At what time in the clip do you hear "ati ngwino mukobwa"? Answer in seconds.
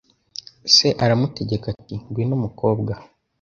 1.73-2.93